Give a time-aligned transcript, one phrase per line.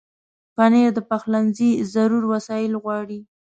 [0.55, 3.19] پنېر د پخلنځي ضرور وسایل غواړي.